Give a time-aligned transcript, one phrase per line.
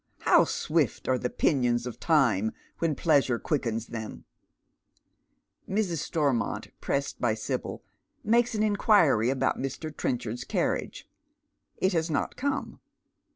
[0.21, 4.25] How swift are the pinions of Time when pleasure quickens them!
[5.69, 5.99] Mrs.
[5.99, 7.83] Stormont, pressed by Sibyl,
[8.23, 9.95] makes an inquiry about Mr.
[9.95, 11.07] Trenchard's carriage.
[11.77, 12.79] It has not come.